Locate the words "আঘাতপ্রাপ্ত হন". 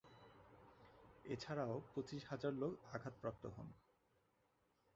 2.91-3.67